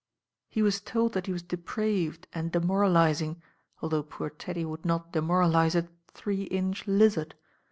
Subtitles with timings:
[0.49, 3.39] "He was told that he was depraved and demor alising,
[3.83, 7.35] although poor Teddy would not demoralise a three inch lizard.